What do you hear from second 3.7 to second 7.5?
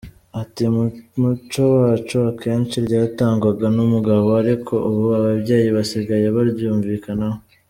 n’umugabo ariko ubu ababyeyi basigaye baryumvikanaho.